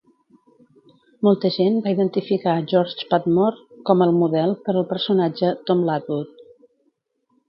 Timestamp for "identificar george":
1.95-3.07